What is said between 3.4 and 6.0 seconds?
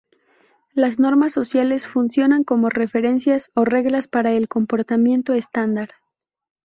o reglas para el comportamiento estándar.